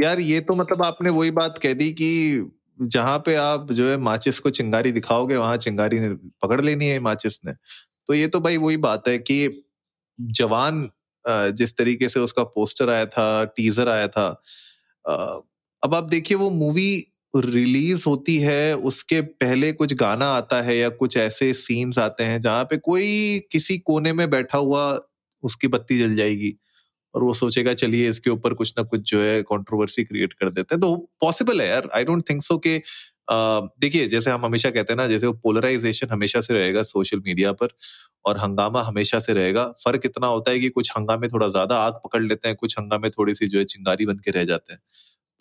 यार, 0.02 0.20
ये 0.20 0.40
तो 0.42 0.54
मतलब 0.56 0.84
आपने 0.84 1.10
वही 1.12 1.32
बात 1.32 1.58
कह 1.64 1.74
दी 1.74 1.92
कि 1.94 2.52
जहाँ 2.80 3.18
पे 3.26 3.36
आप 3.36 3.72
जो 3.72 3.88
है 3.90 3.98
माचिस 4.00 4.40
को 4.40 4.50
चिंगारी 4.52 4.92
दिखाओगे, 4.92 5.36
वहाँ 5.38 5.58
चिंगारी 5.58 6.00
ने 6.00 6.10
पकड़ 6.44 6.62
लेनी 6.62 6.86
है 6.86 7.00
माचिस 7.02 7.40
ने। 7.46 7.54
तो 8.10 8.14
ये 8.14 8.28
तो 8.28 8.40
भाई 8.42 8.58
वही 8.58 8.78
बात 8.80 9.08
है 9.08 9.18
कि 9.20 9.64
जवान 10.20 10.90
जिस 11.26 11.76
तरीके 11.78 12.10
से 12.10 12.20
उसका 12.20 12.44
पोस्टर 12.46 12.90
आया 12.90 13.06
था, 13.08 13.44
टीजर 13.48 13.90
आया 13.90 14.08
था 14.10 14.28
अब 15.84 15.96
आप 15.96 16.04
देखिए 16.06 16.38
वो 16.38 16.50
मूवी 16.52 16.90
रिलीज़ 17.34 18.04
होती 18.08 18.38
है, 18.38 18.76
उसके 18.76 19.22
पहले 19.22 19.72
कुछ 19.74 19.94
गाना 19.96 20.26
आता 20.32 20.62
है 20.64 20.78
या 20.78 20.90
कुछ 20.92 21.18
ऐसे 21.18 21.54
सीन्स 21.56 22.00
आते 22.00 22.24
हैं 22.24 22.42
जहाँ 22.42 22.64
पे 22.66 22.78
कोई 22.80 23.40
किसी 23.52 23.78
कोने 23.82 24.14
में 24.14 24.30
बैठा 24.30 24.58
हुआ 24.60 24.84
उसकी 25.44 25.68
बत्ती 25.70 25.98
जल 26.00 26.16
जाएगी। 26.16 26.54
और 27.14 27.24
वो 27.24 27.34
सोचेगा, 27.36 27.74
चलिए, 27.76 28.10
इसके 28.10 28.30
ऊपर 28.30 28.54
कुछ 28.56 28.74
ना 28.78 28.84
कुछ 28.86 29.02
जो 29.12 29.22
है 29.22 29.42
कंट्रोवर्सी 29.44 30.04
क्रिएट 30.04 30.34
कर 30.34 30.50
देते 30.52 30.76
हैं। 30.76 30.82
तो 30.82 30.96
पॉसिबल 31.22 31.62
है 31.62 31.68
यार 31.70 31.90
आई 31.96 32.04
डोंट 32.06 32.30
थिंक 32.30 32.42
सो 32.44 32.58
के 32.60 32.82
देखिए, 33.30 34.08
जैसे 34.08 34.32
हम 34.32 34.46
हमेशा 34.46 34.70
कहते 34.70 34.94
हैं 34.94 34.98
ना, 34.98 35.08
जैसे 35.08 35.28
वो 35.28 35.34
पोलराइजेशन 35.36 36.08
हमेशा 36.12 36.42
से 36.42 36.54
रहेगा 36.54 36.82
सोशल 36.84 37.20
मीडिया 37.26 37.52
पर 37.54 37.68
और 38.26 38.38
हंगामा 38.38 38.82
हमेशा 38.84 39.20
से 39.20 39.34
रहेगा। 39.34 39.66
फ़र्क 39.86 40.02
इतना 40.06 40.28
होता 40.28 40.52
है 40.52 40.60
कि 40.60 40.70
कुछ 40.70 40.92
हंगामे 40.98 41.28
थोड़ा 41.28 41.48
ज़्यादा 41.50 41.78
आग 41.80 41.94
पकड़ 42.06 42.22
लेते 42.24 42.48
हैं, 42.48 42.58
कुछ 42.58 42.78
हंगामे 42.80 43.10
थोड़ी 43.10 43.34
सी 43.36 43.48
जो 43.48 43.60
है 43.60 43.66
चिंगारी 43.66 44.06
बन 44.06 44.18
के 44.26 44.32
रह 44.32 44.44
जाते 44.46 44.74
हैं। 44.74 44.80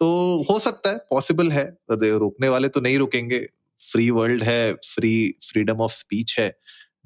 तो 0.01 0.45
हो 0.51 0.59
सकता 0.59 0.91
है 0.91 0.99
पॉसिबल 1.11 1.51
है 1.53 1.65
रोकने 1.93 2.49
वाले 2.49 2.69
तो 2.69 2.81
नहीं 2.81 2.99
रुकेंगे। 2.99 3.39
फ्री 3.83 4.11
वर्ल्ड 4.11 4.43
है 4.43 4.73
फ्री 4.75 5.13
फ्रीडम 5.45 5.81
ऑफ़ 5.81 5.93
स्पीच 5.93 6.37
है। 6.39 6.49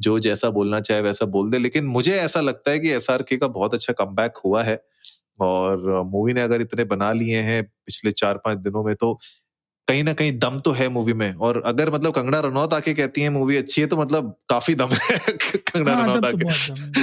जो 0.00 0.18
जैसा 0.18 0.50
बोलना 0.50 0.80
चाहे 0.80 1.00
वैसा 1.00 1.26
बोल 1.26 1.50
दे। 1.50 1.58
लेकिन 1.58 1.84
मुझे 1.84 2.12
ऐसा 2.12 2.40
लगता 2.40 2.70
है 2.70 2.78
कि 2.78 2.90
एसआरके 2.90 3.36
का 3.36 3.48
बहुत 3.48 3.74
अच्छा 3.74 3.92
कम 3.92 4.16
हुआ 4.44 4.62
है 4.62 4.84
और 5.40 6.02
मूवी 6.06 6.32
ने 6.32 6.40
अगर 6.40 6.60
इतने 6.60 6.84
बना 6.84 7.12
लिए 7.12 7.36
हैं 7.36 7.64
पिछले 7.64 8.12
चार 8.12 8.38
पाँच 8.38 8.58
दिनों 8.58 8.84
में 8.84 8.94
तो 8.94 9.18
कहीं 9.88 10.04
ना 10.04 10.12
कहीं 10.12 10.38
दम 10.38 10.58
तो 10.58 10.70
है 10.72 10.88
मूवी 10.88 11.12
में। 11.12 11.34
और 11.34 11.62
अगर 11.66 11.90
मतलब 11.94 12.12
कंगना 12.12 12.40
रनौत 12.40 12.74
आके 12.74 12.94
कहती 12.94 13.20
है 13.20 13.30
मूवी 13.30 13.56
अच्छी 13.56 13.80
है 13.80 13.86
तो 13.86 13.96
मतलब 13.96 14.36
काफ़ी 14.48 14.74
दम 14.74 14.88
है। 14.88 15.18
कंगना 15.56 15.94
हाँ, 15.94 16.04
रनौत 16.04 16.24
आके। 16.24 16.44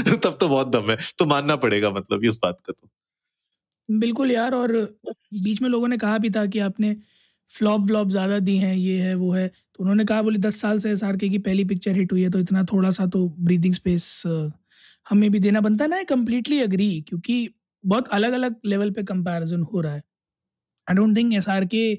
तो 0.01 0.17
तब 0.29 0.37
तो 0.41 0.49
बहुत 0.49 0.67
दम 0.67 0.91
है। 0.91 0.97
तो 1.19 1.25
मानना 1.25 1.55
पड़ेगा 1.55 1.91
मतलब 1.91 2.25
इस 2.25 2.39
बात 2.43 2.57
का 2.65 2.73
तो। 2.73 2.89
बिल्कुल 3.91 4.31
यार 4.31 4.53
और 4.53 4.71
बीच 5.33 5.61
में 5.61 5.69
लोगों 5.69 5.87
ने 5.87 5.97
कहा 5.97 6.17
भी 6.17 6.29
था 6.29 6.45
कि 6.45 6.59
आपने 6.59 6.95
फ्लॉप 7.51 7.81
व्लॉप 7.83 8.09
ज़्यादा 8.09 8.39
दी 8.41 8.57
हैं, 8.57 8.75
ये 8.75 8.97
है, 9.01 9.13
वो 9.15 9.31
है। 9.33 9.47
तो 9.47 9.83
उन्होंने 9.83 10.05
कहा, 10.05 10.21
बोले, 10.21 10.39
दस 10.39 10.59
साल 10.61 10.79
से 10.79 10.91
एस 10.91 11.03
आर 11.03 11.17
के 11.17 11.29
की 11.29 11.37
पहली 11.39 11.65
पिक्चर 11.65 11.95
हिट 11.95 12.11
हुई 12.11 12.21
है 12.23 12.29
तो 12.31 12.39
इतना 12.39 12.63
थोड़ा 12.65 12.91
सा 12.91 13.05
तो 13.07 13.27
ब्रीदिंग 13.39 13.73
स्पेस 13.75 14.23
हमें 15.07 15.29
भी 15.31 15.39
देना 15.39 15.61
बनता 15.61 15.83
है 15.85 15.89
ना 15.89 16.01
कम्प्लीटली 16.05 16.61
अग्री 16.61 16.89
क्योंकि 17.09 17.37
बहुत 17.83 18.07
अलग 18.13 18.33
अलग 18.33 18.55
लेवल 18.67 18.91
पे 18.91 19.03
कंपैरिजन 19.05 19.61
हो 19.63 19.81
रहा 19.81 19.93
है। 19.93 20.01
I 20.87 20.95
don't 20.95 21.15
think 21.17 21.33
S 21.35 21.45
K 21.67 21.95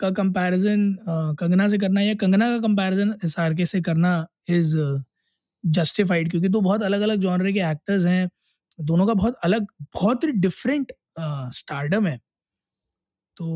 comparison 0.00 0.96
Kangana 1.40 1.68
से 1.68 1.78
करना 1.78 2.00
या 2.02 2.14
कंगना 2.16 2.48
का 2.50 2.58
कंपैरिजन 2.60 3.14
एस 3.24 3.38
आर 3.40 3.54
के 3.54 3.66
से 3.66 3.80
करना 3.82 4.14
इज़ 4.50 4.76
जस्टिफाइड 5.64 6.30
क्योंकि 6.30 6.48
तो 6.50 6.60
बहुत 6.62 6.82
अलग 6.84 7.00
अलग 7.02 7.20
जॉनर 7.20 7.52
के 7.52 7.60
एक्टर्स 7.70 8.04
हैं। 8.06 8.28
दोनों 8.82 9.06
का 9.06 9.14
बहुत 9.14 9.34
अलग, 9.44 9.66
बहुत 9.94 10.24
ही 10.24 10.32
डिफरेंट 10.34 10.92
स्टार्डम 11.54 12.06
है। 12.06 12.18
तो 13.36 13.46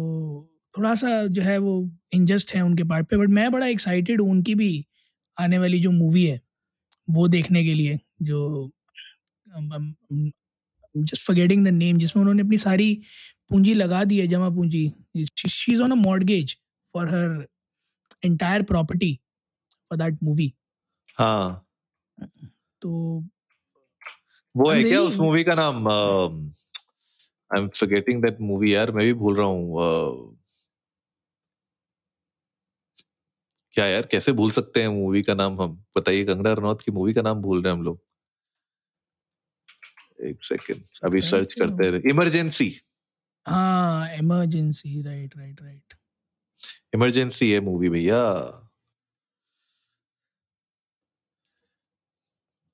थोड़ा 0.76 0.94
सा 0.94 1.26
जो 1.26 1.42
है 1.42 1.56
वो 1.58 1.74
इंजस्ट 2.14 2.54
है 2.54 2.60
उनके 2.62 2.84
पार्ट 2.84 3.06
पे 3.08 3.16
बट 3.16 3.28
मैं 3.28 3.50
बड़ा 3.52 3.66
एक्साइटेड 3.66 4.20
हूँ 4.20 4.30
उनकी 4.30 4.54
भी 4.54 4.70
आने 5.36 5.58
वाली 5.58 5.80
जो 5.80 5.90
मूवी 5.90 6.24
है 6.24 6.40
वो 7.10 7.28
देखने 7.28 7.64
के 7.64 7.74
लिए 7.74 7.98
जो 8.22 8.70
जस्ट 10.94 11.26
फॉरगेटिंग 11.26 11.64
द 11.66 11.68
नेम 11.68 11.98
जिसमें 11.98 12.20
उन्होंने 12.20 12.42
अपनी 12.42 12.58
सारी 12.58 12.92
पूंजी 13.50 13.74
लगा 13.74 14.02
दी 14.04 14.18
है 14.18 14.26
जमा 14.26 14.48
पूंजी। 14.50 14.90
She 15.48 15.72
is 15.72 15.82
on 15.82 15.90
a 15.90 15.94
mortgage 15.94 16.56
for 16.94 17.08
her 17.08 17.46
entire 18.24 18.62
property 18.62 19.12
for 19.90 19.98
that 19.98 20.18
movie 20.22 20.52
हाँ। 21.18 21.66
तो 22.82 22.90
वो 24.54 24.70
है 24.70 24.82
क्या 24.82 25.00
उस 25.00 25.18
मूवी 25.18 25.44
का 25.44 25.54
नाम? 25.54 25.88
I 27.50 27.60
am 27.60 27.68
forgetting 27.68 28.22
that 28.22 28.40
movie 28.40 28.74
यार 28.74 28.92
मैं 28.92 29.04
भी 29.06 29.12
भूल 29.12 29.36
रहा 29.36 29.46
हूँ। 29.46 30.36
क्या 33.76 33.86
यार 33.86 34.06
कैसे 34.12 34.32
भूल 34.32 34.50
सकते 34.50 34.80
हैं 34.82 34.88
मूवी 34.88 35.22
का 35.22 35.34
नाम 35.34 35.60
हम? 35.62 35.84
बताइए 35.96 36.24
कंगना 36.24 36.52
रनौत 36.52 36.82
की 36.82 36.92
मूवी 36.92 37.12
का 37.14 37.22
नाम 37.22 37.42
भूल 37.42 37.62
रहे 37.62 37.72
हैं 37.72 37.78
हम 37.78 37.84
लोग। 37.84 38.00
एक 40.24 40.42
सेकेंड 40.44 40.82
अभी 41.04 41.20
सर्च 41.22 41.54
करते 41.54 41.90
रहे 41.90 42.10
इमरजेंसी 42.10 42.70
हाँ 43.46 44.14
emergency 44.14 45.02
right 45.02 45.36
right 45.38 45.62
right 45.62 45.94
emergency 46.94 47.50
है 47.52 47.60
मूवी 47.60 47.88
भैया। 47.88 48.22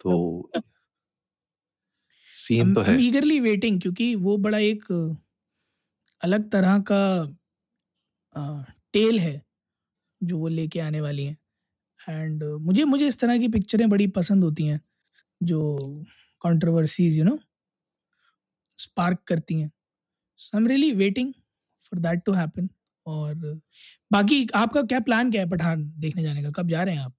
तो 0.01 0.13
सीन 2.33 2.75
तो 2.75 2.81
है। 2.81 3.01
ईगरली 3.03 3.39
वेटिंग 3.41 3.81
क्योंकि 3.81 4.15
वो 4.17 4.37
बड़ा 4.39 4.59
एक 4.59 4.85
अलग 6.21 6.51
तरह 6.51 6.79
का 6.91 7.01
आ, 8.37 8.63
टेल 8.95 9.19
है। 9.21 9.41
जो 10.23 10.39
वो 10.39 10.49
लेके 10.49 10.81
आने 10.81 11.01
वाली 11.01 11.25
हैं। 11.25 11.37
एंड 12.01 12.45
मुझे 12.61 12.85
मुझे 12.85 13.07
इस 13.09 13.19
तरह 13.19 13.39
की 13.39 13.49
पिक्चरें 13.49 13.89
बड़ी 13.91 14.07
पसंद 14.11 14.45
होती 14.45 14.67
हैं, 14.67 14.81
जो 15.41 16.05
कंट्रोवर्सीज 16.45 17.19
यू 17.19 17.25
नो 17.25 17.39
स्पार्क 18.79 19.19
करती 19.27 19.61
हैं। 19.61 19.71
So 20.37 20.57
I 20.57 20.63
am 20.63 20.69
really 20.69 20.93
waiting 20.95 21.33
for 21.83 22.01
that 22.01 22.23
to 22.27 22.33
happen 22.33 22.69
और 23.07 23.35
बाकी 24.13 24.47
आपका 24.55 24.83
क्या 24.83 25.01
प्लान 25.01 25.31
क्या 25.31 25.43
है 25.43 25.49
पठान 25.51 25.85
देखने 25.99 26.23
जाने 26.23 26.43
का? 26.43 26.51
कब 26.51 26.69
जा 26.69 26.83
रहे 26.83 26.95
हैं 26.95 27.03
आप? 27.03 27.15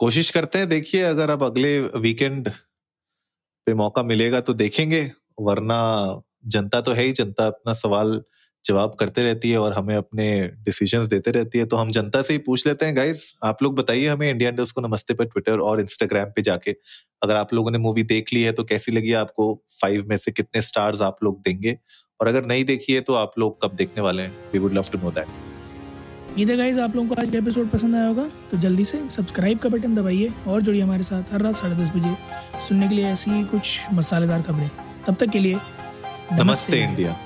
कोशिश 0.00 0.30
करते 0.30 0.58
हैं, 0.58 0.68
देखिए, 0.68 1.00
अगर 1.00 1.30
अब 1.30 1.42
अगले 1.44 1.78
वीकेंड 1.80 2.48
पे 3.66 3.74
मौका 3.74 4.02
मिलेगा 4.02 4.40
तो 4.40 4.54
देखेंगे, 4.54 5.02
वरना 5.40 6.22
जनता 6.46 6.80
तो 6.80 6.92
है 6.92 7.04
ही, 7.04 7.12
जनता 7.12 7.46
अपना 7.46 7.72
सवाल 7.72 8.22
जवाब 8.64 8.94
करते 9.00 9.22
रहती 9.22 9.50
है 9.50 9.58
और 9.58 9.72
हमें 9.72 9.94
अपने 9.96 10.26
डिसीजंस 10.64 11.06
देते 11.06 11.30
रहती 11.30 11.58
है। 11.58 11.64
तो 11.64 11.76
हम 11.76 11.90
जनता 11.90 12.22
से 12.22 12.32
ही 12.32 12.38
पूछ 12.38 12.66
लेते 12.66 12.86
हैं 12.86 12.96
गाइस 12.96 13.38
आप 13.44 13.62
लोग 13.62 13.76
बताइए 13.76 14.08
हमें 14.08 14.28
इंडिया 14.30 14.50
इंडस्ट 14.50 14.74
को 14.74 14.80
नमस्ते 14.80 15.14
पर 15.14 15.24
ट्विटर 15.24 15.60
और 15.60 15.80
इंस्टाग्राम 15.80 16.30
पे 16.36 16.42
जाके। 16.42 16.74
अगर 17.22 17.36
आप 17.36 17.54
लोगों 17.54 17.70
ने 17.70 17.78
मूवी 17.78 18.02
देख 18.04 18.32
ली 18.32 18.42
है 18.42 18.52
तो 18.52 18.64
कैसी 18.64 18.92
लगी 18.92 19.12
आपको? 19.12 19.54
फाइव 19.80 20.04
में 20.08 20.16
से 20.16 20.32
कितने 20.32 20.62
स्टार्स 20.62 21.02
आप 21.02 21.24
लोग 21.24 21.40
देंगे? 21.42 21.76
और 22.20 22.28
अगर 22.28 22.46
नहीं 22.46 22.64
देखी 22.64 22.92
है 22.92 23.00
तो 23.00 23.14
आप 23.14 23.32
लोग 23.38 23.62
कब 23.62 23.74
देखने 23.76 24.02
वाले 24.02 24.22
हैं? 24.22 24.34
We 24.52 24.58
would 24.58 24.74
love 24.74 24.84
to 24.92 24.98
know 24.98 25.10
that 25.10 25.26
उम्मीद 26.28 26.50
है 26.50 26.56
गाइज़ 26.56 26.78
आप 26.80 26.94
लोगों 26.96 27.08
को 27.08 27.14
आज 27.14 27.30
का 27.30 27.38
एपिसोड 27.38 27.68
पसंद 27.68 27.94
आया 27.94 28.06
होगा। 28.06 28.22
तो 28.50 28.58
जल्दी 28.58 28.84
से 28.84 28.98
सब्सक्राइब 29.10 29.58
का 29.58 29.68
बटन 29.68 29.94
दबाइए 29.94 30.30
और 30.48 30.60
जुड़िए 30.60 30.82
हमारे 30.82 31.02
साथ 31.02 31.32
हर 31.32 31.42
रात 31.42 31.56
साढ़े 31.56 31.74
दस 31.74 31.90
बजे 31.96 32.14
सुनने 32.68 32.88
के 32.88 32.94
लिए 32.94 33.06
ऐसी 33.06 33.44
कुछ 33.46 33.78
मसालेदार 33.92 34.42
खबरें। 34.42 34.70
तब 35.06 35.16
तक 35.20 35.30
के 35.30 35.38
लिए 35.38 35.54
नमस्ते, 35.54 36.42
नमस्ते। 36.42 36.78
इंडिया 36.78 37.16